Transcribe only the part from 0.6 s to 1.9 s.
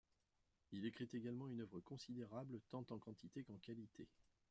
Il écrit également une œuvre